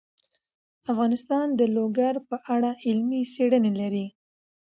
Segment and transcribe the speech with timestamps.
[0.91, 4.05] افغانستان د لوگر په اړه علمي څېړنې لري.